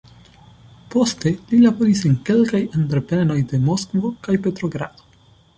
Poste 0.93 1.33
li 1.51 1.59
laboris 1.65 2.01
en 2.11 2.17
kelkaj 2.31 2.63
entreprenoj 2.81 3.39
de 3.53 3.63
Moskvo 3.71 4.15
kaj 4.29 4.41
Petrogrado. 4.49 5.07